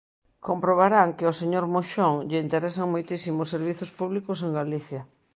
Comprobarán 0.47 1.09
que 1.17 1.25
ao 1.25 1.37
señor 1.41 1.65
Moxón 1.75 2.15
lle 2.29 2.43
interesan 2.45 2.87
moitísimo 2.93 3.39
os 3.41 3.51
servizos 3.55 3.89
públicos 3.99 4.37
en 4.45 4.51
Galicia. 4.59 5.01